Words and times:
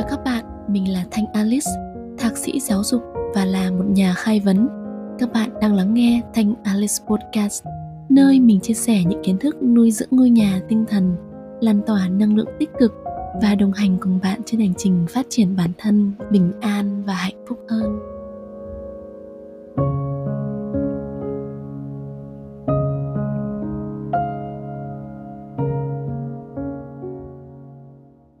chào 0.00 0.08
các 0.08 0.24
bạn, 0.24 0.44
mình 0.68 0.92
là 0.92 1.04
Thanh 1.10 1.26
Alice, 1.32 1.70
thạc 2.18 2.36
sĩ 2.36 2.60
giáo 2.60 2.82
dục 2.84 3.02
và 3.34 3.44
là 3.44 3.70
một 3.70 3.84
nhà 3.88 4.14
khai 4.16 4.40
vấn. 4.40 4.68
Các 5.18 5.32
bạn 5.32 5.50
đang 5.60 5.74
lắng 5.74 5.94
nghe 5.94 6.22
Thanh 6.34 6.54
Alice 6.64 6.94
Podcast, 7.06 7.64
nơi 8.08 8.40
mình 8.40 8.60
chia 8.60 8.74
sẻ 8.74 9.04
những 9.04 9.22
kiến 9.24 9.38
thức 9.38 9.62
nuôi 9.62 9.90
dưỡng 9.90 10.08
ngôi 10.10 10.30
nhà 10.30 10.60
tinh 10.68 10.84
thần, 10.88 11.16
lan 11.60 11.80
tỏa 11.86 12.08
năng 12.08 12.36
lượng 12.36 12.48
tích 12.58 12.70
cực 12.78 12.92
và 13.42 13.54
đồng 13.54 13.72
hành 13.72 13.96
cùng 14.00 14.18
bạn 14.22 14.40
trên 14.46 14.60
hành 14.60 14.74
trình 14.76 15.06
phát 15.08 15.26
triển 15.28 15.56
bản 15.56 15.70
thân 15.78 16.12
bình 16.30 16.52
an 16.60 17.02
và 17.06 17.14
hạnh 17.14 17.44
phúc 17.48 17.58
hơn. 17.68 17.98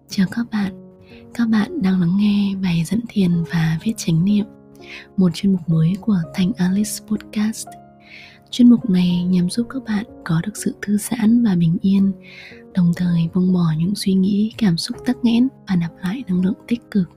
Chào 0.08 0.26
các 0.30 0.46
bạn, 0.52 0.79
các 1.34 1.48
bạn 1.48 1.82
đang 1.82 2.00
lắng 2.00 2.16
nghe 2.16 2.54
bài 2.62 2.82
dẫn 2.86 3.00
thiền 3.08 3.30
và 3.52 3.78
viết 3.82 3.92
chánh 3.96 4.24
niệm, 4.24 4.44
một 5.16 5.30
chuyên 5.34 5.52
mục 5.52 5.68
mới 5.68 5.94
của 6.00 6.18
Thành 6.34 6.52
Alice 6.56 6.90
Podcast. 7.08 7.66
Chuyên 8.50 8.70
mục 8.70 8.90
này 8.90 9.24
nhằm 9.24 9.50
giúp 9.50 9.66
các 9.70 9.84
bạn 9.84 10.04
có 10.24 10.40
được 10.46 10.56
sự 10.56 10.74
thư 10.82 10.96
giãn 10.96 11.44
và 11.44 11.54
bình 11.54 11.76
yên, 11.80 12.12
đồng 12.74 12.92
thời 12.96 13.28
buông 13.34 13.52
bỏ 13.52 13.72
những 13.78 13.94
suy 13.94 14.14
nghĩ, 14.14 14.52
cảm 14.58 14.76
xúc 14.76 14.96
tắc 15.06 15.16
nghẽn 15.22 15.48
và 15.68 15.76
nạp 15.76 15.92
lại 16.02 16.24
năng 16.28 16.44
lượng 16.44 16.54
tích 16.68 16.80
cực. 16.90 17.08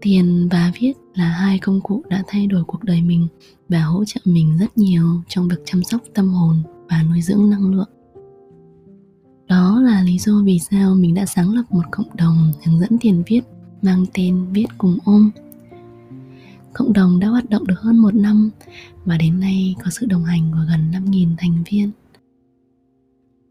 Thiền 0.00 0.48
và 0.48 0.72
viết 0.80 0.92
là 1.14 1.28
hai 1.28 1.58
công 1.58 1.80
cụ 1.80 2.02
đã 2.08 2.22
thay 2.26 2.46
đổi 2.46 2.64
cuộc 2.64 2.84
đời 2.84 3.02
mình 3.02 3.28
và 3.68 3.80
hỗ 3.80 4.04
trợ 4.04 4.20
mình 4.24 4.58
rất 4.60 4.78
nhiều 4.78 5.22
trong 5.28 5.48
việc 5.48 5.60
chăm 5.64 5.82
sóc 5.82 6.00
tâm 6.14 6.28
hồn 6.28 6.62
và 6.88 7.02
nuôi 7.02 7.22
dưỡng 7.22 7.50
năng 7.50 7.74
lượng 7.74 7.90
là 10.00 10.04
lý 10.04 10.18
do 10.18 10.42
vì 10.44 10.58
sao 10.58 10.94
mình 10.94 11.14
đã 11.14 11.26
sáng 11.26 11.54
lập 11.54 11.62
một 11.70 11.82
cộng 11.90 12.16
đồng 12.16 12.52
hướng 12.64 12.80
dẫn 12.80 12.98
tiền 13.00 13.22
viết 13.26 13.40
mang 13.82 14.04
tên 14.14 14.46
Viết 14.52 14.66
Cùng 14.78 14.98
Ôm. 15.04 15.30
Cộng 16.72 16.92
đồng 16.92 17.20
đã 17.20 17.28
hoạt 17.28 17.50
động 17.50 17.66
được 17.66 17.80
hơn 17.80 17.98
một 17.98 18.14
năm 18.14 18.50
và 19.04 19.16
đến 19.16 19.40
nay 19.40 19.74
có 19.84 19.90
sự 19.90 20.06
đồng 20.06 20.24
hành 20.24 20.50
của 20.52 20.64
gần 20.68 20.90
5.000 20.90 21.34
thành 21.38 21.64
viên. 21.70 21.90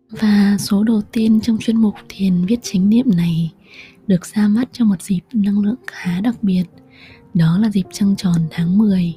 Và 0.10 0.58
số 0.60 0.84
đầu 0.84 1.02
tiên 1.02 1.40
trong 1.42 1.58
chuyên 1.58 1.78
mục 1.78 1.94
thiền 2.10 2.46
viết 2.46 2.60
chánh 2.62 2.90
niệm 2.90 3.06
này 3.16 3.52
được 4.08 4.26
ra 4.26 4.48
mắt 4.48 4.70
trong 4.72 4.90
một 4.90 5.02
dịp 5.02 5.22
năng 5.34 5.60
lượng 5.60 5.80
khá 5.88 6.22
đặc 6.22 6.44
biệt, 6.44 6.64
đó 7.34 7.58
là 7.58 7.70
dịp 7.70 7.86
trăng 7.92 8.16
tròn 8.16 8.48
tháng 8.52 8.78
10. 8.78 9.16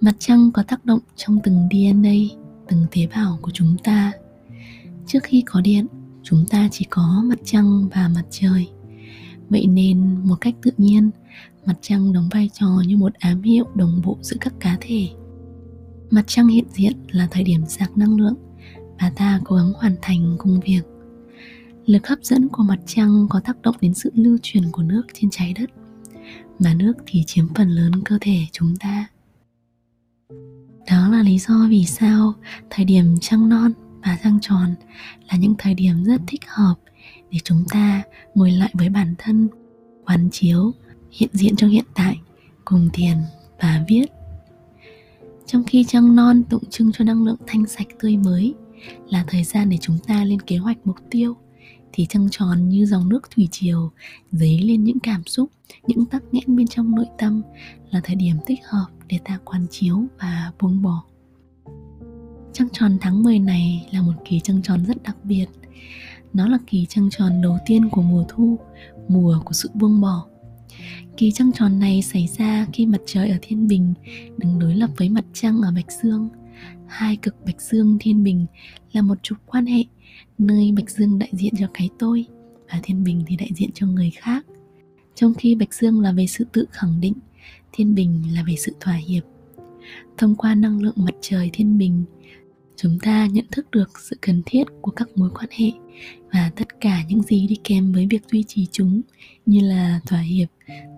Mặt 0.00 0.14
trăng 0.18 0.50
có 0.52 0.62
tác 0.62 0.84
động 0.84 1.00
trong 1.16 1.38
từng 1.44 1.68
DNA, 1.70 2.36
từng 2.68 2.86
tế 2.90 3.08
bào 3.16 3.38
của 3.42 3.50
chúng 3.50 3.76
ta 3.84 4.12
trước 5.06 5.22
khi 5.22 5.42
có 5.46 5.60
điện 5.60 5.86
chúng 6.22 6.44
ta 6.50 6.68
chỉ 6.72 6.86
có 6.90 7.22
mặt 7.26 7.38
trăng 7.44 7.88
và 7.94 8.10
mặt 8.14 8.24
trời. 8.30 8.68
Vậy 9.48 9.66
nên, 9.66 10.26
một 10.28 10.36
cách 10.40 10.54
tự 10.62 10.70
nhiên, 10.78 11.10
mặt 11.66 11.74
trăng 11.80 12.12
đóng 12.12 12.28
vai 12.32 12.50
trò 12.54 12.68
như 12.86 12.96
một 12.96 13.14
ám 13.14 13.42
hiệu 13.42 13.64
đồng 13.74 14.00
bộ 14.04 14.18
giữa 14.20 14.36
các 14.40 14.54
cá 14.60 14.76
thể. 14.80 15.08
Mặt 16.10 16.24
trăng 16.26 16.48
hiện 16.48 16.64
diện 16.72 16.92
là 17.10 17.28
thời 17.30 17.44
điểm 17.44 17.66
sạc 17.66 17.96
năng 17.96 18.16
lượng 18.16 18.34
và 19.00 19.12
ta 19.16 19.40
cố 19.44 19.56
gắng 19.56 19.72
hoàn 19.76 19.96
thành 20.02 20.36
công 20.38 20.60
việc. 20.60 20.82
Lực 21.86 22.06
hấp 22.06 22.18
dẫn 22.22 22.48
của 22.48 22.62
mặt 22.62 22.78
trăng 22.86 23.26
có 23.30 23.40
tác 23.40 23.62
động 23.62 23.76
đến 23.80 23.94
sự 23.94 24.10
lưu 24.14 24.38
truyền 24.42 24.62
của 24.72 24.82
nước 24.82 25.02
trên 25.14 25.30
trái 25.30 25.54
đất, 25.60 25.70
mà 26.58 26.74
nước 26.74 26.92
thì 27.06 27.22
chiếm 27.26 27.54
phần 27.54 27.68
lớn 27.68 27.92
cơ 28.04 28.18
thể 28.20 28.38
chúng 28.52 28.76
ta. 28.76 29.06
Đó 30.90 31.08
là 31.08 31.22
lý 31.22 31.38
do 31.38 31.66
vì 31.70 31.84
sao 31.84 32.34
thời 32.70 32.84
điểm 32.84 33.16
trăng 33.20 33.48
non 33.48 33.72
và 34.02 34.18
răng 34.24 34.38
tròn 34.40 34.74
là 35.30 35.36
những 35.36 35.54
thời 35.58 35.74
điểm 35.74 36.04
rất 36.04 36.20
thích 36.26 36.42
hợp 36.46 36.74
để 37.30 37.38
chúng 37.44 37.64
ta 37.70 38.02
ngồi 38.34 38.50
lại 38.50 38.70
với 38.74 38.88
bản 38.88 39.14
thân, 39.18 39.48
quán 40.06 40.28
chiếu, 40.32 40.72
hiện 41.10 41.30
diện 41.32 41.56
trong 41.56 41.70
hiện 41.70 41.84
tại, 41.94 42.20
cùng 42.64 42.90
thiền 42.92 43.16
và 43.60 43.84
viết. 43.88 44.06
Trong 45.46 45.64
khi 45.64 45.84
trăng 45.84 46.16
non 46.16 46.42
tượng 46.42 46.64
trưng 46.70 46.92
cho 46.92 47.04
năng 47.04 47.24
lượng 47.24 47.36
thanh 47.46 47.66
sạch 47.66 47.86
tươi 48.00 48.16
mới 48.16 48.54
là 49.08 49.24
thời 49.28 49.44
gian 49.44 49.68
để 49.68 49.78
chúng 49.80 49.98
ta 50.06 50.24
lên 50.24 50.40
kế 50.40 50.56
hoạch 50.56 50.78
mục 50.84 50.96
tiêu, 51.10 51.36
thì 51.92 52.06
trăng 52.06 52.28
tròn 52.30 52.68
như 52.68 52.86
dòng 52.86 53.08
nước 53.08 53.30
thủy 53.30 53.48
triều 53.50 53.90
dấy 54.30 54.58
lên 54.58 54.84
những 54.84 54.98
cảm 55.00 55.22
xúc, 55.26 55.50
những 55.86 56.06
tắc 56.06 56.22
nghẽn 56.32 56.56
bên 56.56 56.66
trong 56.66 56.94
nội 56.94 57.06
tâm 57.18 57.42
là 57.90 58.00
thời 58.04 58.16
điểm 58.16 58.36
thích 58.46 58.60
hợp 58.64 58.86
để 59.08 59.18
ta 59.24 59.38
quán 59.44 59.66
chiếu 59.70 60.04
và 60.18 60.52
buông 60.60 60.82
bỏ. 60.82 61.04
Trăng 62.52 62.68
tròn 62.72 62.98
tháng 63.00 63.22
10 63.22 63.38
này 63.38 63.86
là 63.92 64.02
một 64.02 64.12
kỳ 64.24 64.40
trăng 64.40 64.62
tròn 64.62 64.84
rất 64.86 65.02
đặc 65.02 65.16
biệt. 65.24 65.46
Nó 66.32 66.48
là 66.48 66.58
kỳ 66.66 66.86
trăng 66.88 67.08
tròn 67.10 67.42
đầu 67.42 67.58
tiên 67.66 67.88
của 67.88 68.02
mùa 68.02 68.24
thu, 68.28 68.58
Mùa 69.08 69.42
của 69.44 69.52
sự 69.52 69.70
buông 69.74 70.00
bỏ. 70.00 70.26
Kỳ 71.16 71.32
trăng 71.32 71.52
tròn 71.52 71.78
này 71.78 72.02
xảy 72.02 72.28
ra 72.38 72.66
khi 72.72 72.86
mặt 72.86 73.00
trời 73.06 73.30
ở 73.30 73.38
Thiên 73.42 73.66
Bình 73.68 73.94
đứng 74.36 74.58
đối 74.58 74.74
lập 74.74 74.90
với 74.96 75.08
mặt 75.08 75.24
trăng 75.32 75.60
ở 75.62 75.72
Bạch 75.74 75.92
Dương. 76.02 76.28
Hai 76.86 77.16
cực 77.16 77.44
Bạch 77.44 77.60
Dương 77.60 77.96
Thiên 78.00 78.24
Bình 78.24 78.46
là 78.92 79.02
một 79.02 79.22
trục 79.22 79.38
quan 79.46 79.66
hệ 79.66 79.84
Nơi 80.38 80.72
Bạch 80.76 80.90
Dương 80.90 81.18
đại 81.18 81.30
diện 81.32 81.54
cho 81.58 81.66
cái 81.74 81.88
tôi 81.98 82.26
Và 82.70 82.80
Thiên 82.82 83.04
Bình 83.04 83.24
thì 83.26 83.36
đại 83.36 83.50
diện 83.54 83.70
cho 83.74 83.86
người 83.86 84.10
khác. 84.10 84.46
Trong 85.14 85.34
khi 85.34 85.54
Bạch 85.54 85.74
Dương 85.74 86.00
là 86.00 86.12
về 86.12 86.26
sự 86.26 86.46
tự 86.52 86.66
khẳng 86.70 87.00
định, 87.00 87.14
Thiên 87.72 87.94
Bình 87.94 88.22
là 88.34 88.44
về 88.46 88.54
sự 88.58 88.72
thỏa 88.80 88.94
hiệp. 88.94 89.24
Thông 90.18 90.34
qua 90.36 90.54
năng 90.54 90.82
lượng 90.82 90.94
mặt 90.96 91.14
trời 91.20 91.50
thiên 91.52 91.78
bình 91.78 92.04
chúng 92.82 92.98
ta 92.98 93.26
nhận 93.26 93.44
thức 93.50 93.70
được 93.70 93.98
sự 93.98 94.16
cần 94.20 94.42
thiết 94.46 94.64
của 94.80 94.90
các 94.90 95.08
mối 95.16 95.30
quan 95.34 95.48
hệ 95.50 95.70
và 96.32 96.50
tất 96.56 96.80
cả 96.80 97.02
những 97.08 97.22
gì 97.22 97.46
đi 97.46 97.56
kèm 97.64 97.92
với 97.92 98.06
việc 98.10 98.22
duy 98.32 98.44
trì 98.48 98.66
chúng 98.72 99.00
như 99.46 99.60
là 99.60 100.00
thỏa 100.06 100.20
hiệp 100.20 100.48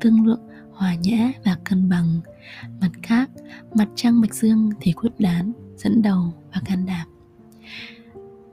tương 0.01 0.27
lượng 0.27 0.41
hòa 0.73 0.95
nhã 0.95 1.33
và 1.45 1.57
cân 1.65 1.89
bằng. 1.89 2.21
Mặt 2.81 2.91
khác 3.03 3.31
mặt 3.75 3.89
trăng 3.95 4.21
bạch 4.21 4.35
dương 4.35 4.71
thì 4.81 4.93
quyết 4.93 5.11
đoán 5.19 5.53
dẫn 5.77 6.03
đầu 6.03 6.33
và 6.55 6.61
can 6.65 6.87
đảm. 6.87 7.09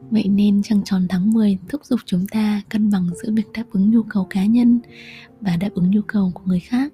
Vậy 0.10 0.28
nên 0.28 0.62
trăng 0.64 0.84
tròn 0.84 1.06
tháng 1.10 1.32
10 1.32 1.58
thúc 1.70 1.86
giục 1.86 2.00
chúng 2.06 2.28
ta 2.28 2.62
cân 2.70 2.92
bằng 2.92 3.10
giữa 3.16 3.32
việc 3.34 3.52
đáp 3.54 3.66
ứng 3.72 3.92
nhu 3.92 4.04
cầu 4.04 4.28
cá 4.30 4.46
nhân 4.46 4.80
và 5.42 5.58
đáp 5.58 5.70
ứng 5.74 5.92
nhu 5.92 6.02
cầu 6.02 6.32
của 6.36 6.44
người 6.46 6.60
khác, 6.60 6.94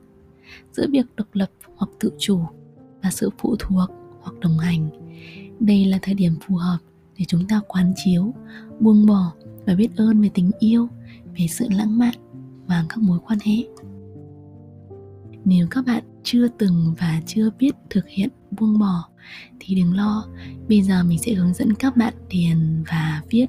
giữa 0.72 0.88
việc 0.92 1.06
độc 1.16 1.28
lập 1.34 1.50
hoặc 1.76 1.90
tự 2.00 2.12
chủ 2.20 2.40
và 3.04 3.12
sự 3.12 3.30
phụ 3.38 3.56
thuộc 3.60 3.90
hoặc 4.22 4.40
đồng 4.40 4.58
hành 4.58 5.07
đây 5.60 5.86
là 5.86 6.00
thời 6.02 6.14
điểm 6.14 6.34
phù 6.48 6.56
hợp 6.56 6.78
để 7.18 7.26
chúng 7.28 7.48
ta 7.48 7.62
quán 7.68 7.94
chiếu, 7.96 8.34
buông 8.80 9.06
bỏ 9.06 9.34
và 9.66 9.76
biết 9.76 9.96
ơn 9.96 10.22
về 10.22 10.30
tình 10.34 10.52
yêu, 10.60 10.88
về 11.38 11.48
sự 11.50 11.68
lãng 11.70 11.98
mạn 11.98 12.14
và 12.68 12.86
các 12.90 12.98
mối 13.00 13.20
quan 13.28 13.40
hệ. 13.46 13.68
Nếu 15.46 15.68
các 15.72 15.86
bạn 15.86 16.04
chưa 16.24 16.48
từng 16.48 16.94
và 17.00 17.22
chưa 17.26 17.50
biết 17.60 17.76
thực 17.90 18.08
hiện 18.08 18.30
buông 18.60 18.80
bỏ, 18.80 19.10
thì 19.60 19.76
đừng 19.76 19.94
lo, 19.94 20.26
bây 20.70 20.82
giờ 20.82 21.04
mình 21.04 21.20
sẽ 21.20 21.34
hướng 21.34 21.54
dẫn 21.54 21.74
các 21.74 21.98
bạn 21.98 22.14
thiền 22.30 22.84
và 22.90 23.22
viết 23.30 23.46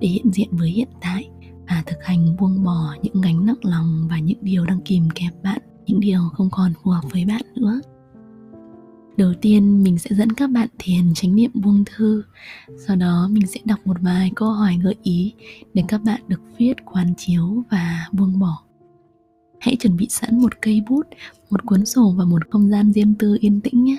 để 0.00 0.08
hiện 0.08 0.32
diện 0.32 0.48
với 0.52 0.70
hiện 0.70 0.88
tại 1.00 1.30
và 1.68 1.82
thực 1.86 2.04
hành 2.04 2.36
buông 2.36 2.64
bỏ 2.64 2.94
những 3.02 3.20
gánh 3.20 3.46
nặng 3.46 3.56
lòng 3.62 4.06
và 4.10 4.18
những 4.18 4.38
điều 4.40 4.66
đang 4.66 4.80
kìm 4.80 5.08
kẹp 5.14 5.42
bạn, 5.42 5.60
những 5.86 6.00
điều 6.00 6.20
không 6.32 6.48
còn 6.50 6.72
phù 6.82 6.90
hợp 6.90 7.02
với 7.12 7.24
bạn 7.24 7.42
nữa. 7.54 7.80
Đầu 9.16 9.34
tiên 9.40 9.82
mình 9.82 9.98
sẽ 9.98 10.10
dẫn 10.14 10.32
các 10.32 10.50
bạn 10.50 10.68
thiền 10.78 11.14
chánh 11.14 11.36
niệm 11.36 11.50
buông 11.54 11.84
thư. 11.84 12.22
Sau 12.86 12.96
đó 12.96 13.28
mình 13.30 13.46
sẽ 13.46 13.60
đọc 13.64 13.78
một 13.84 13.96
vài 14.00 14.32
câu 14.34 14.50
hỏi 14.50 14.78
gợi 14.82 14.94
ý 15.02 15.32
Để 15.74 15.84
các 15.88 16.02
bạn 16.02 16.20
được 16.28 16.40
viết 16.58 16.74
quán 16.84 17.14
chiếu 17.16 17.64
và 17.70 18.06
buông 18.12 18.38
bỏ. 18.38 18.62
Hãy 19.60 19.76
chuẩn 19.76 19.96
bị 19.96 20.06
sẵn 20.10 20.40
một 20.40 20.52
cây 20.62 20.82
bút, 20.88 21.06
một 21.50 21.66
cuốn 21.66 21.84
sổ 21.84 22.14
và 22.18 22.24
một 22.24 22.50
không 22.50 22.68
gian 22.68 22.92
riêng 22.92 23.14
tư 23.18 23.36
yên 23.40 23.60
tĩnh 23.60 23.84
nhé. 23.84 23.96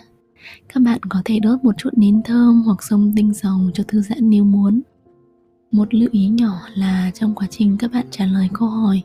Các 0.73 0.79
bạn 0.79 0.99
có 1.09 1.21
thể 1.25 1.39
đốt 1.39 1.63
một 1.63 1.75
chút 1.77 1.89
nến 1.97 2.21
thơm 2.23 2.63
hoặc 2.65 2.83
sông 2.83 3.13
tinh 3.15 3.33
dầu 3.33 3.71
cho 3.73 3.83
thư 3.87 4.01
giãn 4.01 4.29
nếu 4.29 4.43
muốn. 4.43 4.81
Một 5.71 5.93
lưu 5.93 6.09
ý 6.11 6.27
nhỏ 6.27 6.59
là 6.75 7.11
trong 7.13 7.35
quá 7.35 7.47
trình 7.49 7.77
các 7.77 7.91
bạn 7.91 8.05
trả 8.11 8.25
lời 8.25 8.49
câu 8.53 8.67
hỏi 8.67 9.01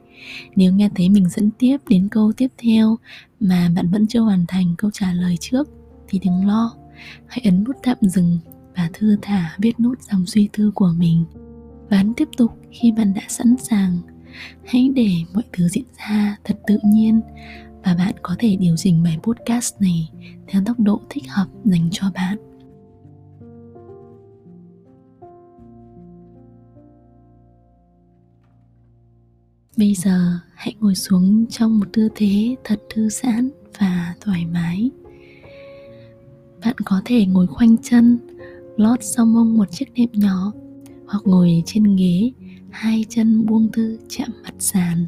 nếu 0.56 0.72
nghe 0.72 0.90
thấy 0.94 1.08
mình 1.08 1.28
dẫn 1.28 1.50
tiếp 1.58 1.76
đến 1.88 2.08
câu 2.10 2.32
tiếp 2.36 2.48
theo 2.58 2.96
mà 3.40 3.70
bạn 3.76 3.90
vẫn 3.90 4.06
chưa 4.06 4.20
hoàn 4.20 4.44
thành 4.48 4.74
câu 4.78 4.90
trả 4.90 5.12
lời 5.12 5.36
trước 5.40 5.68
thì 6.10 6.18
đừng 6.24 6.46
lo. 6.46 6.74
Hãy 7.26 7.40
ấn 7.44 7.64
nút 7.64 7.76
tạm 7.82 7.96
dừng 8.00 8.38
và 8.76 8.90
thư 8.92 9.16
thả 9.22 9.56
viết 9.58 9.80
nốt 9.80 9.94
dòng 10.10 10.26
suy 10.26 10.48
tư 10.52 10.70
của 10.74 10.92
mình. 10.96 11.24
Và 11.90 11.96
ấn 11.96 12.14
tiếp 12.14 12.28
tục 12.36 12.50
khi 12.70 12.92
bạn 12.92 13.14
đã 13.14 13.22
sẵn 13.28 13.56
sàng. 13.56 13.98
Hãy 14.64 14.90
để 14.94 15.10
mọi 15.34 15.44
thứ 15.52 15.68
diễn 15.68 15.84
ra 15.98 16.36
thật 16.44 16.58
tự 16.66 16.78
nhiên 16.84 17.20
và 17.84 17.94
bạn 17.94 18.14
có 18.22 18.36
thể 18.38 18.56
điều 18.56 18.76
chỉnh 18.76 19.02
bài 19.02 19.18
podcast 19.22 19.80
này 19.80 20.10
theo 20.48 20.62
tốc 20.66 20.80
độ 20.80 21.00
thích 21.10 21.24
hợp 21.28 21.46
dành 21.64 21.88
cho 21.92 22.10
bạn. 22.14 22.38
Bây 29.76 29.94
giờ 29.94 30.38
hãy 30.54 30.74
ngồi 30.80 30.94
xuống 30.94 31.46
trong 31.46 31.78
một 31.78 31.86
tư 31.92 32.08
thế 32.14 32.56
thật 32.64 32.80
thư 32.94 33.08
giãn 33.08 33.50
và 33.78 34.14
thoải 34.20 34.46
mái 34.46 34.90
bạn 36.62 36.74
có 36.84 37.02
thể 37.04 37.26
ngồi 37.26 37.46
khoanh 37.46 37.76
chân, 37.82 38.18
lót 38.76 38.98
sau 39.02 39.26
mông 39.26 39.56
một 39.56 39.72
chiếc 39.72 39.92
nệm 39.94 40.08
nhỏ, 40.12 40.52
hoặc 41.06 41.22
ngồi 41.24 41.62
trên 41.66 41.96
ghế, 41.96 42.32
hai 42.70 43.04
chân 43.08 43.46
buông 43.46 43.72
thư 43.72 43.98
chạm 44.08 44.28
mặt 44.42 44.54
sàn. 44.58 45.06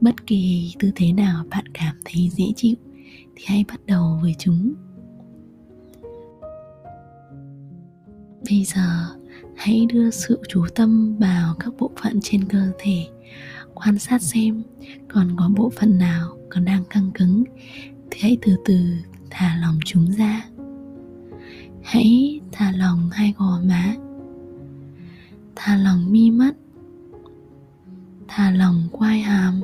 Bất 0.00 0.26
kỳ 0.26 0.74
tư 0.78 0.90
thế 0.94 1.12
nào 1.12 1.44
bạn 1.50 1.64
cảm 1.74 1.96
thấy 2.04 2.30
dễ 2.32 2.44
chịu 2.56 2.76
thì 3.36 3.44
hãy 3.46 3.64
bắt 3.68 3.80
đầu 3.86 4.18
với 4.22 4.34
chúng. 4.38 4.74
Bây 8.50 8.64
giờ, 8.64 9.06
hãy 9.56 9.86
đưa 9.92 10.10
sự 10.10 10.40
chú 10.48 10.66
tâm 10.74 11.16
vào 11.16 11.54
các 11.60 11.72
bộ 11.78 11.90
phận 12.02 12.18
trên 12.22 12.44
cơ 12.44 12.72
thể, 12.78 13.06
quan 13.74 13.98
sát 13.98 14.22
xem 14.22 14.62
còn 15.08 15.36
có 15.36 15.50
bộ 15.56 15.70
phận 15.80 15.98
nào 15.98 16.36
còn 16.50 16.64
đang 16.64 16.84
căng 16.90 17.10
cứng 17.14 17.44
thì 18.10 18.18
hãy 18.22 18.36
từ 18.42 18.56
từ 18.64 18.78
thả 19.30 19.56
lòng 19.62 19.78
chúng 19.84 20.12
ra 20.12 20.48
hãy 21.84 22.40
thả 22.52 22.72
lòng 22.72 23.08
hai 23.12 23.34
gò 23.38 23.60
má. 23.64 23.94
Thả 25.56 25.76
lòng 25.76 26.12
mi 26.12 26.30
mắt. 26.30 26.54
Thả 28.28 28.50
lòng 28.50 28.88
quai 28.92 29.18
hàm. 29.18 29.60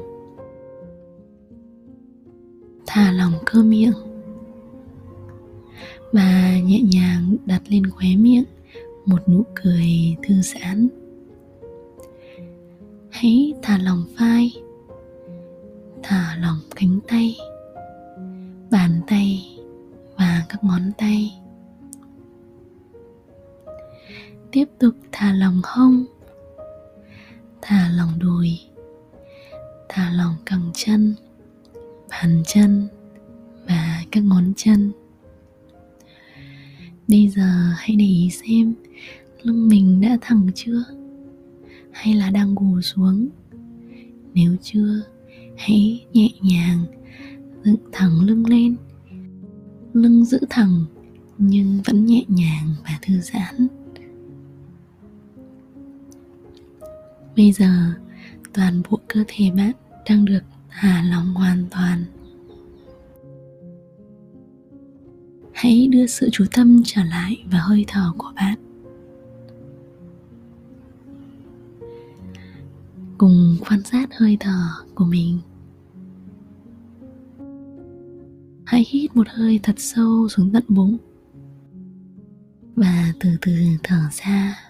Thả 2.86 3.12
lòng 3.12 3.32
cơ 3.46 3.62
miệng. 3.62 3.92
Và 6.12 6.58
nhẹ 6.64 6.80
nhàng 6.80 7.36
đặt 7.46 7.62
lên 7.68 7.90
khóe 7.90 8.16
miệng 8.16 8.44
một 9.06 9.28
nụ 9.28 9.42
cười 9.54 10.16
thư 10.22 10.34
giãn. 10.42 10.88
Hãy 13.10 13.52
thả 13.62 13.78
lòng 13.78 14.04
vai. 14.18 14.52
Thả 16.02 16.36
lòng 16.40 16.58
cánh 16.76 16.98
tay, 17.08 17.36
bàn 18.70 19.00
tay 19.06 19.58
và 20.16 20.44
các 20.48 20.64
ngón 20.64 20.82
tay 20.98 21.32
tiếp 24.52 24.64
tục 24.78 24.94
thả 25.12 25.32
lòng 25.32 25.60
hông. 25.64 26.04
Thả 27.62 27.90
lòng 27.96 28.18
đùi. 28.18 28.58
Thả 29.88 30.10
lòng 30.10 30.34
cẳng 30.46 30.70
chân, 30.74 31.14
bàn 32.10 32.42
chân 32.46 32.88
và 33.68 34.02
các 34.10 34.24
ngón 34.24 34.52
chân. 34.56 34.92
Bây 37.08 37.28
giờ 37.28 37.72
hãy 37.76 37.96
để 37.96 38.04
ý 38.04 38.30
xem 38.30 38.74
lưng 39.42 39.68
mình 39.68 40.00
đã 40.00 40.18
thẳng 40.20 40.46
chưa? 40.54 40.84
Hay 41.92 42.14
là 42.14 42.30
đang 42.30 42.54
gù 42.54 42.80
xuống? 42.80 43.28
Nếu 44.34 44.56
chưa, 44.62 45.02
hãy 45.56 46.06
nhẹ 46.12 46.28
nhàng 46.40 46.84
dựng 47.64 47.90
thẳng 47.92 48.20
lưng 48.20 48.46
lên. 48.46 48.76
Lưng 49.92 50.24
giữ 50.24 50.38
thẳng 50.50 50.84
nhưng 51.38 51.80
vẫn 51.84 52.06
nhẹ 52.06 52.24
nhàng 52.28 52.74
và 52.84 52.98
thư 53.02 53.20
giãn. 53.20 53.68
Bây 57.40 57.52
giờ, 57.52 57.92
toàn 58.52 58.82
bộ 58.90 59.00
cơ 59.08 59.24
thể 59.28 59.50
bạn 59.56 59.72
đang 60.08 60.24
được 60.24 60.40
thả 60.68 61.02
lỏng 61.10 61.34
hoàn 61.34 61.64
toàn. 61.70 62.04
Hãy 65.52 65.88
đưa 65.88 66.06
sự 66.06 66.28
chú 66.32 66.44
tâm 66.52 66.82
trở 66.84 67.04
lại 67.04 67.44
vào 67.50 67.68
hơi 67.68 67.84
thở 67.88 68.12
của 68.18 68.32
bạn. 68.36 68.58
Cùng 73.18 73.56
quan 73.68 73.82
sát 73.84 74.08
hơi 74.18 74.36
thở 74.40 74.68
của 74.94 75.04
mình. 75.04 75.38
Hãy 78.64 78.84
hít 78.88 79.16
một 79.16 79.28
hơi 79.28 79.60
thật 79.62 79.74
sâu 79.76 80.28
xuống 80.28 80.50
tận 80.52 80.64
bụng. 80.68 80.96
Và 82.76 83.12
từ 83.20 83.30
từ 83.40 83.52
thở 83.82 84.00
ra. 84.12 84.69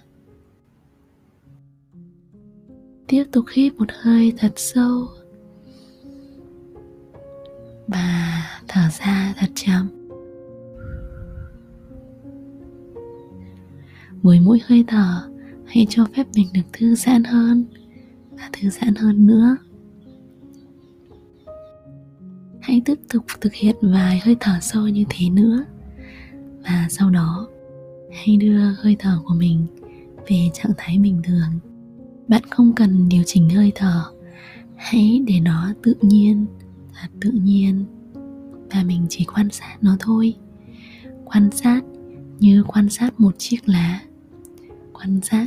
Tiếp 3.11 3.25
tục 3.33 3.45
hít 3.53 3.75
một 3.75 3.87
hơi 4.01 4.33
thật 4.39 4.53
sâu. 4.57 5.09
Và 7.87 8.43
thở 8.69 8.81
ra 9.01 9.35
thật 9.39 9.51
chậm. 9.55 9.89
Với 14.23 14.41
mỗi 14.41 14.61
hơi 14.67 14.85
thở, 14.87 15.29
hãy 15.67 15.87
cho 15.89 16.07
phép 16.17 16.27
mình 16.35 16.49
được 16.55 16.61
thư 16.73 16.95
giãn 16.95 17.25
hơn 17.25 17.65
và 18.31 18.51
thư 18.53 18.71
giãn 18.71 18.95
hơn 18.95 19.27
nữa. 19.27 19.57
Hãy 22.61 22.83
tiếp 22.85 22.99
tục 23.13 23.25
thực 23.41 23.55
hiện 23.55 23.77
vài 23.83 24.21
hơi 24.25 24.37
thở 24.41 24.59
sâu 24.61 24.89
như 24.89 25.05
thế 25.09 25.31
nữa. 25.31 25.65
Và 26.63 26.87
sau 26.91 27.11
đó, 27.11 27.49
hãy 28.13 28.37
đưa 28.37 28.61
hơi 28.61 28.97
thở 28.99 29.19
của 29.25 29.35
mình 29.35 29.67
về 30.29 30.51
trạng 30.55 30.73
thái 30.77 30.99
bình 30.99 31.23
thường 31.25 31.70
bạn 32.31 32.43
không 32.51 32.73
cần 32.73 33.09
điều 33.09 33.23
chỉnh 33.27 33.49
hơi 33.51 33.73
thở. 33.75 34.03
Hãy 34.77 35.23
để 35.27 35.41
nó 35.41 35.73
tự 35.83 35.95
nhiên 36.01 36.47
thật 36.95 37.09
tự 37.21 37.31
nhiên. 37.31 37.85
Và 38.71 38.85
mình 38.85 39.07
chỉ 39.09 39.25
quan 39.35 39.51
sát 39.51 39.77
nó 39.81 39.97
thôi. 40.01 40.35
Quan 41.25 41.51
sát 41.51 41.81
như 42.41 42.65
quan 42.67 42.89
sát 42.89 43.21
một 43.21 43.35
chiếc 43.39 43.69
lá. 43.69 44.01
Quan 44.93 45.21
sát 45.23 45.47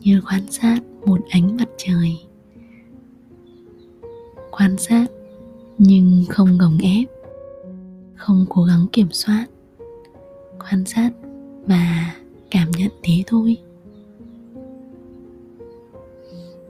như 0.00 0.20
quan 0.30 0.42
sát 0.50 0.80
một 1.06 1.20
ánh 1.30 1.56
mặt 1.56 1.68
trời. 1.78 2.16
Quan 4.50 4.78
sát 4.78 5.06
nhưng 5.78 6.24
không 6.28 6.58
gồng 6.58 6.78
ép. 6.78 7.08
Không 8.14 8.46
cố 8.48 8.62
gắng 8.64 8.86
kiểm 8.92 9.08
soát. 9.10 9.46
Quan 10.58 10.84
sát 10.84 11.10
và 11.66 12.14
cảm 12.50 12.70
nhận 12.70 12.90
thế 13.02 13.22
thôi 13.26 13.56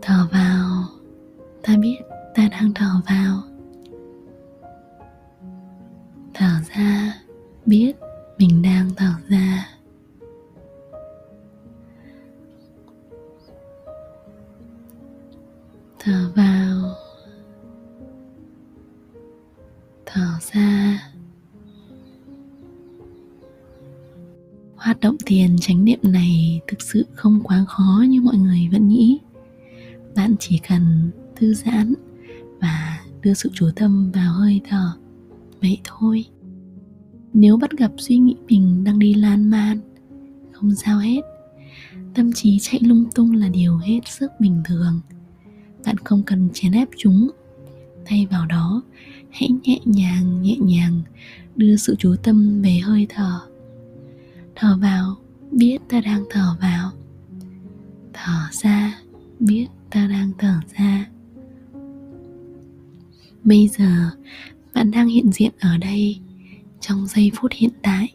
thở 0.04 0.28
vào. 0.32 0.84
Ta 1.62 1.76
biết 1.76 1.98
ta 2.34 2.48
đang 2.50 2.74
thở 2.74 2.90
vào. 3.06 3.42
Thở 6.34 6.50
ra, 6.74 7.14
biết 7.66 7.96
mình 8.38 8.62
đang 8.62 8.90
thở 8.96 9.12
ra. 9.28 9.68
Thở 15.98 16.30
vào. 16.36 16.94
Thở 20.06 20.26
ra. 20.52 21.00
Hoạt 24.76 25.00
động 25.00 25.16
thiền 25.26 25.56
chánh 25.60 25.84
niệm 25.84 25.98
này 26.02 26.60
thực 26.66 26.82
sự 26.82 27.06
không 27.14 27.40
quá 27.44 27.64
khó 27.68 28.04
như 28.08 28.20
chỉ 30.48 30.60
cần 30.68 31.10
thư 31.36 31.54
giãn 31.54 31.94
và 32.60 33.00
đưa 33.22 33.34
sự 33.34 33.50
chú 33.52 33.70
tâm 33.76 34.10
vào 34.14 34.32
hơi 34.32 34.60
thở. 34.68 34.92
Vậy 35.60 35.78
thôi. 35.84 36.24
Nếu 37.32 37.56
bắt 37.56 37.70
gặp 37.70 37.92
suy 37.98 38.16
nghĩ 38.16 38.36
mình 38.48 38.84
đang 38.84 38.98
đi 38.98 39.14
lan 39.14 39.50
man, 39.50 39.80
không 40.52 40.74
sao 40.74 40.98
hết. 40.98 41.20
Tâm 42.14 42.32
trí 42.32 42.58
chạy 42.60 42.80
lung 42.80 43.04
tung 43.14 43.32
là 43.32 43.48
điều 43.48 43.76
hết 43.76 44.00
sức 44.06 44.30
bình 44.40 44.62
thường. 44.64 45.00
Bạn 45.86 45.96
không 45.98 46.22
cần 46.22 46.48
chèn 46.52 46.72
ép 46.72 46.88
chúng. 46.96 47.30
Thay 48.06 48.26
vào 48.30 48.46
đó, 48.46 48.82
hãy 49.30 49.48
nhẹ 49.64 49.78
nhàng 49.84 50.42
nhẹ 50.42 50.56
nhàng 50.60 51.00
đưa 51.56 51.76
sự 51.76 51.94
chú 51.98 52.14
tâm 52.22 52.62
về 52.62 52.78
hơi 52.78 53.06
thở. 53.08 53.40
Thở 54.54 54.78
vào, 54.80 55.16
biết 55.50 55.78
ta 55.88 56.00
đang 56.00 56.24
thở 56.30 56.56
vào. 56.60 56.90
Thở 58.12 58.38
ra, 58.52 58.98
biết 59.40 59.66
ta 59.94 60.06
đang 60.06 60.32
thở 60.38 60.54
ra. 60.78 61.10
Bây 63.44 63.68
giờ, 63.68 64.10
bạn 64.74 64.90
đang 64.90 65.08
hiện 65.08 65.32
diện 65.32 65.52
ở 65.60 65.78
đây, 65.78 66.20
trong 66.80 67.06
giây 67.06 67.30
phút 67.34 67.52
hiện 67.54 67.70
tại. 67.82 68.14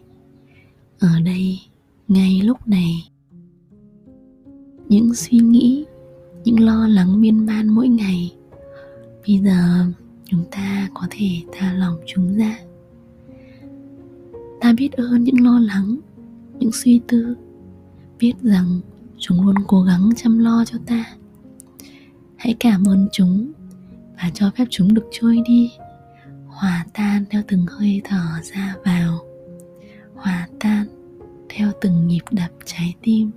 Ở 1.00 1.20
đây, 1.26 1.60
ngay 2.08 2.42
lúc 2.42 2.68
này. 2.68 3.10
Những 4.90 5.14
suy 5.14 5.38
nghĩ, 5.38 5.86
những 6.44 6.60
lo 6.60 6.88
lắng 6.88 7.22
miên 7.22 7.46
man 7.46 7.68
mỗi 7.68 7.88
ngày. 7.88 8.36
Bây 9.28 9.40
giờ, 9.40 9.86
chúng 10.26 10.44
ta 10.52 10.90
có 10.94 11.08
thể 11.10 11.30
tha 11.52 11.74
lòng 11.74 11.98
chúng 12.06 12.38
ra. 12.38 12.60
Ta 14.62 14.74
biết 14.78 14.92
ơn 14.92 15.24
những 15.24 15.44
lo 15.44 15.60
lắng, 15.60 16.00
những 16.60 16.72
suy 16.72 17.02
tư. 17.08 17.36
Biết 18.20 18.34
rằng 18.42 18.80
chúng 19.18 19.46
luôn 19.46 19.56
cố 19.68 19.82
gắng 19.82 20.10
chăm 20.16 20.40
lo 20.40 20.66
cho 20.66 20.78
ta 20.86 21.19
hãy 22.40 22.56
cảm 22.60 22.84
ơn 22.88 23.08
chúng 23.12 23.52
và 24.16 24.30
cho 24.34 24.52
phép 24.58 24.66
chúng 24.70 24.94
được 24.94 25.06
trôi 25.12 25.42
đi. 25.48 25.72
Hòa 26.48 26.86
tan 26.94 27.26
theo 27.30 27.42
từng 27.48 27.66
hơi 27.68 28.02
thở 28.04 28.26
ra 28.44 28.76
vào. 28.86 29.20
Hòa 30.16 30.48
tan 30.60 30.86
theo 31.50 31.72
từng 31.82 32.08
nhịp 32.08 32.24
đập 32.32 32.52
trái 32.66 32.96
tim. 33.02 33.32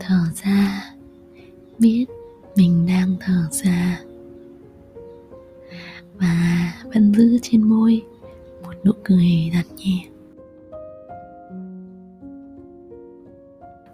Thở 0.00 0.20
ra, 0.44 0.90
biết 1.78 2.06
mình 2.56 2.86
đang 2.86 3.16
thở 3.20 3.48
ra. 3.50 4.00
Và 6.18 6.72
vẫn 6.94 7.14
giữ 7.14 7.38
trên 7.42 7.62
môi 7.62 8.02
một 8.62 8.74
nụ 8.84 8.92
cười 9.04 9.50
thật 9.52 9.66
nhẹ. 9.76 10.06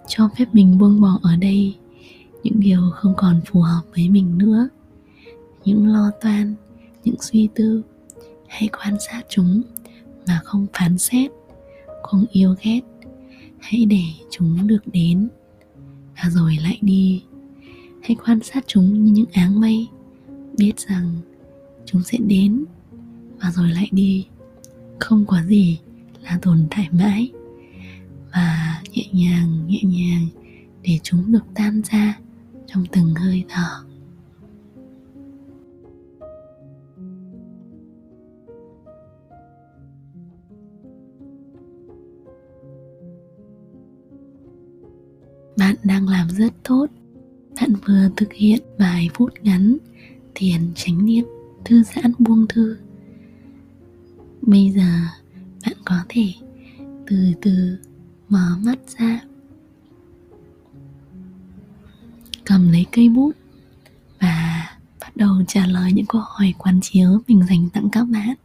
Cho 0.08 0.30
phép 0.38 0.46
mình 0.52 0.78
buông 0.78 1.00
bỏ 1.00 1.18
ở 1.22 1.36
đây 1.36 1.74
những 2.42 2.60
điều 2.60 2.80
không 2.94 3.14
còn 3.16 3.40
phù 3.46 3.60
hợp 3.60 3.82
với 3.94 4.08
mình 4.08 4.38
nữa. 4.38 4.68
Những 5.64 5.86
lo 5.88 6.10
toan, 6.20 6.54
những 7.04 7.20
suy 7.20 7.48
tư 7.54 7.82
hãy 8.46 8.68
quan 8.68 8.96
sát 9.00 9.22
chúng 9.28 9.62
mà 10.26 10.40
không 10.44 10.66
phán 10.72 10.98
xét, 10.98 11.30
không 12.02 12.24
yêu 12.32 12.54
ghét, 12.62 12.80
hãy 13.58 13.84
để 13.84 14.02
chúng 14.30 14.66
được 14.66 14.82
đến 14.86 15.28
và 16.22 16.30
rồi 16.30 16.58
lại 16.62 16.78
đi. 16.82 17.22
Hãy 18.02 18.16
quan 18.26 18.40
sát 18.42 18.64
chúng 18.66 19.04
như 19.04 19.12
những 19.12 19.30
áng 19.32 19.60
mây. 19.60 19.88
Biết 20.58 20.72
rằng 20.78 21.14
chúng 21.86 22.02
sẽ 22.02 22.18
đến. 22.18 22.64
Và 23.40 23.50
rồi 23.50 23.68
lại 23.68 23.88
đi. 23.92 24.26
Không 24.98 25.26
có 25.26 25.42
gì 25.42 25.78
là 26.22 26.38
tồn 26.42 26.66
tại 26.70 26.88
mãi. 26.92 27.30
Và 28.32 28.82
nhẹ 28.92 29.04
nhàng 29.12 29.66
nhẹ 29.66 29.80
nhàng 29.82 30.26
để 30.82 30.98
chúng 31.02 31.32
được 31.32 31.44
tan 31.54 31.82
ra 31.90 32.18
trong 32.66 32.84
từng 32.92 33.14
hơi 33.14 33.44
thở. 33.48 33.84
Bạn 45.56 45.76
đang 45.82 46.08
làm 46.08 46.28
rất 46.30 46.52
tốt. 46.64 46.86
Bạn 47.60 47.72
vừa 47.86 48.08
thực 48.16 48.32
hiện 48.32 48.62
vài 48.78 49.10
phút 49.14 49.32
ngắn 49.42 49.76
thiền 50.34 50.60
chánh 50.74 51.06
niệm, 51.06 51.24
thư 51.64 51.82
giãn 51.82 52.12
buông 52.18 52.46
thư. 52.48 52.76
Bây 54.42 54.70
giờ 54.70 54.90
bạn 55.66 55.76
có 55.84 55.96
thể 56.08 56.32
từ 57.06 57.16
từ 57.42 57.78
mở 58.28 58.56
mắt 58.64 58.78
ra. 58.98 59.20
Cầm 62.44 62.72
lấy 62.72 62.86
cây 62.92 63.08
bút 63.08 63.32
và 64.20 64.66
bắt 65.00 65.16
đầu 65.16 65.34
trả 65.48 65.66
lời 65.66 65.92
những 65.92 66.06
câu 66.06 66.22
hỏi 66.24 66.54
quán 66.58 66.80
chiếu 66.82 67.20
mình 67.28 67.42
dành 67.48 67.68
tặng 67.72 67.88
các 67.92 68.04
bạn. 68.04 68.36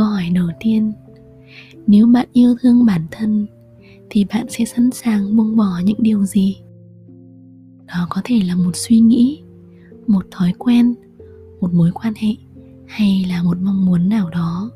Câu 0.00 0.08
hỏi 0.08 0.30
đầu 0.34 0.48
tiên. 0.60 0.92
Nếu 1.86 2.06
bạn 2.06 2.28
yêu 2.32 2.54
thương 2.60 2.84
bản 2.84 3.06
thân, 3.10 3.46
thì 4.10 4.24
bạn 4.24 4.46
sẽ 4.48 4.64
sẵn 4.64 4.90
sàng 4.90 5.36
buông 5.36 5.56
bỏ 5.56 5.80
những 5.84 6.02
điều 6.02 6.24
gì? 6.24 6.60
Đó 7.86 8.06
có 8.10 8.20
thể 8.24 8.40
là 8.46 8.54
một 8.54 8.76
suy 8.76 9.00
nghĩ, 9.00 9.42
một 10.06 10.26
thói 10.30 10.52
quen, 10.58 10.94
một 11.60 11.74
mối 11.74 11.90
quan 11.94 12.14
hệ 12.16 12.28
hay 12.86 13.26
là 13.28 13.42
một 13.42 13.56
mong 13.60 13.86
muốn 13.86 14.08
nào 14.08 14.30
đó. 14.30 14.70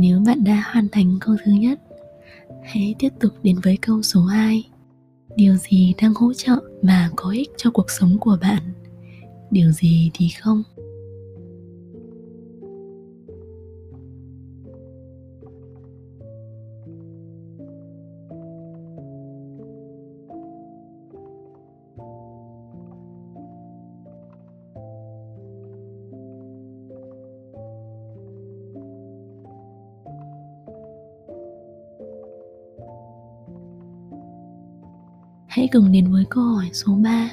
Nếu 0.00 0.20
bạn 0.26 0.44
đã 0.44 0.64
hoàn 0.72 0.88
thành 0.92 1.18
câu 1.20 1.36
thứ 1.44 1.52
nhất, 1.52 1.80
hãy 2.64 2.94
tiếp 2.98 3.08
tục 3.20 3.32
đến 3.42 3.56
với 3.62 3.78
câu 3.82 4.02
số 4.02 4.22
2. 4.22 4.64
Điều 5.36 5.56
gì 5.56 5.94
đang 6.02 6.14
hỗ 6.14 6.32
trợ 6.34 6.56
mà 6.82 7.10
có 7.16 7.30
ích 7.30 7.50
cho 7.56 7.70
cuộc 7.70 7.90
sống 7.90 8.18
của 8.20 8.38
bạn? 8.40 8.62
Điều 9.50 9.72
gì 9.72 10.10
thì 10.14 10.28
không? 10.40 10.62
Hãy 35.50 35.68
cùng 35.72 35.92
đến 35.92 36.12
với 36.12 36.24
câu 36.30 36.44
hỏi 36.44 36.70
số 36.72 36.92
3 36.94 37.30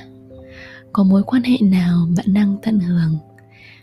Có 0.94 1.04
mối 1.04 1.24
quan 1.24 1.44
hệ 1.44 1.58
nào 1.62 2.08
bạn 2.18 2.34
đang 2.34 2.58
tận 2.62 2.80
hưởng? 2.80 3.18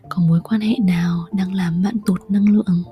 Có 0.09 0.23
mối 0.23 0.41
quan 0.45 0.61
hệ 0.61 0.75
nào 0.81 1.27
đang 1.33 1.55
làm 1.55 1.83
bạn 1.83 1.97
tụt 2.07 2.21
năng 2.29 2.49
lượng? 2.49 2.83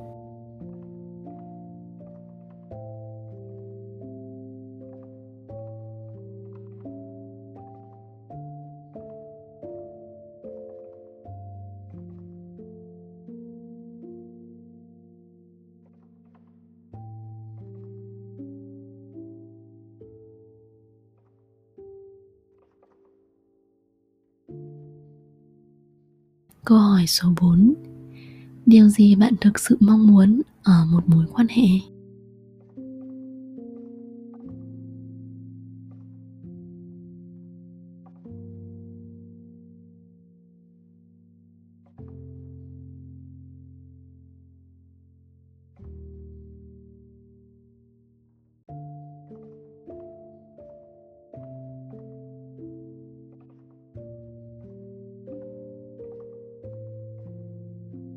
Câu 26.65 26.79
hỏi 26.79 27.07
số 27.07 27.33
4 27.41 27.75
Điều 28.67 28.89
gì 28.89 29.15
bạn 29.15 29.35
thực 29.41 29.59
sự 29.59 29.77
mong 29.81 30.07
muốn 30.07 30.43
ở 30.63 30.85
một 30.93 31.09
mối 31.09 31.25
quan 31.33 31.47
hệ? 31.49 31.92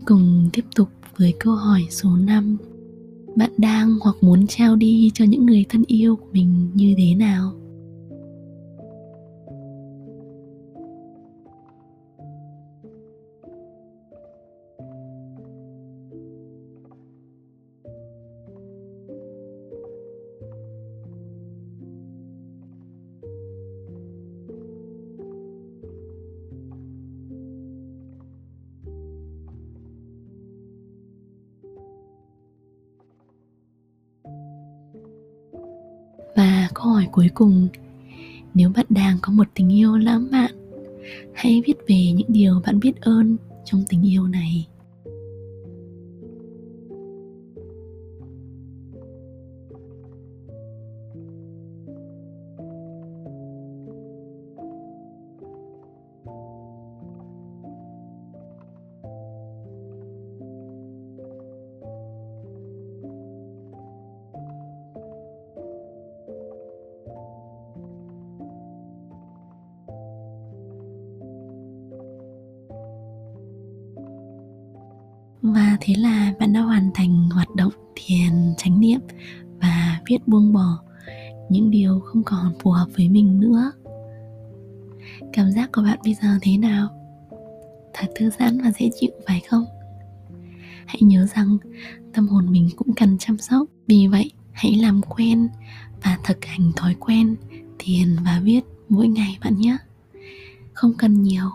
Cùng 0.05 0.49
tiếp 0.53 0.65
tục 0.75 0.89
với 1.17 1.33
câu 1.39 1.55
hỏi 1.55 1.81
số 1.89 2.09
5 2.17 2.57
Bạn 3.35 3.51
đang 3.57 3.97
hoặc 4.01 4.15
muốn 4.21 4.47
trao 4.47 4.75
đi 4.75 5.11
cho 5.13 5.25
những 5.25 5.45
người 5.45 5.65
thân 5.69 5.83
yêu 5.87 6.15
của 6.15 6.27
mình 6.31 6.71
như 6.73 6.93
thế 6.97 7.15
nào? 7.15 7.53
Câu 36.85 36.93
hỏi 36.93 37.07
cuối 37.11 37.29
cùng, 37.33 37.67
Nếu 38.53 38.69
bạn 38.75 38.85
đang 38.89 39.17
có 39.21 39.33
một 39.33 39.47
tình 39.53 39.73
yêu 39.73 39.97
lãng 39.97 40.27
mạn, 40.31 40.51
Hãy 41.33 41.61
viết 41.65 41.73
về 41.87 42.11
những 42.15 42.27
điều 42.29 42.61
bạn 42.65 42.79
biết 42.79 43.01
ơn 43.01 43.37
trong 43.65 43.83
tình 43.89 44.07
yêu 44.07 44.27
này. 44.27 44.67
Và 75.53 75.77
thế 75.81 75.95
là 75.97 76.33
bạn 76.39 76.53
đã 76.53 76.61
hoàn 76.61 76.91
thành 76.93 77.29
hoạt 77.29 77.55
động 77.55 77.73
thiền 77.95 78.53
chánh 78.57 78.79
niệm 78.79 78.99
và 79.61 80.01
viết 80.09 80.27
buông 80.27 80.53
bỏ 80.53 80.79
những 81.49 81.71
điều 81.71 81.99
không 81.99 82.23
còn 82.23 82.53
phù 82.63 82.71
hợp 82.71 82.87
với 82.97 83.09
mình 83.09 83.39
nữa. 83.39 83.71
Cảm 85.33 85.51
giác 85.51 85.69
của 85.71 85.81
bạn 85.81 85.99
bây 86.03 86.13
giờ 86.13 86.39
thế 86.41 86.57
nào? 86.57 86.89
Thật 87.93 88.07
thư 88.15 88.29
giãn 88.39 88.61
và 88.61 88.71
dễ 88.79 88.89
chịu 88.99 89.11
phải 89.27 89.41
không? 89.49 89.65
Hãy 90.85 91.01
nhớ 91.01 91.27
rằng 91.35 91.57
tâm 92.13 92.27
hồn 92.27 92.51
mình 92.51 92.69
cũng 92.75 92.95
cần 92.95 93.17
chăm 93.17 93.37
sóc. 93.37 93.67
Vì 93.87 94.07
vậy, 94.07 94.31
hãy 94.51 94.75
làm 94.75 95.01
quen 95.01 95.49
và 96.03 96.17
thực 96.23 96.45
hành 96.45 96.71
thói 96.75 96.95
quen 96.99 97.35
thiền 97.79 98.15
và 98.25 98.41
viết 98.43 98.61
mỗi 98.89 99.07
ngày 99.07 99.37
bạn 99.43 99.57
nhé. 99.57 99.77
Không 100.73 100.93
cần 100.93 101.23
nhiều, 101.23 101.49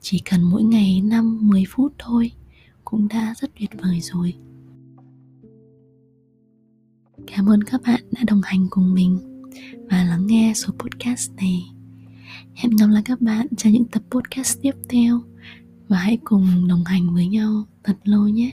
chỉ 0.00 0.22
cần 0.30 0.42
mỗi 0.42 0.62
ngày 0.62 1.02
5-10 1.04 1.64
phút 1.68 1.92
thôi 1.98 2.30
cũng 2.94 3.08
đã 3.08 3.34
rất 3.36 3.50
tuyệt 3.60 3.70
vời 3.82 4.00
rồi. 4.00 4.34
Cảm 7.26 7.46
ơn 7.46 7.62
các 7.62 7.80
bạn 7.86 8.00
đã 8.12 8.22
đồng 8.26 8.40
hành 8.44 8.66
cùng 8.70 8.94
mình 8.94 9.18
và 9.90 10.04
lắng 10.04 10.26
nghe 10.26 10.52
số 10.54 10.72
podcast 10.78 11.32
này. 11.36 11.62
Hẹn 12.54 12.76
gặp 12.76 12.86
lại 12.86 13.02
các 13.04 13.20
bạn 13.20 13.46
trong 13.56 13.72
những 13.72 13.84
tập 13.84 14.02
podcast 14.10 14.58
tiếp 14.62 14.72
theo 14.88 15.20
và 15.88 15.96
hãy 15.96 16.18
cùng 16.24 16.68
đồng 16.68 16.84
hành 16.84 17.14
với 17.14 17.26
nhau 17.26 17.64
thật 17.84 17.96
lâu 18.04 18.28
nhé. 18.28 18.52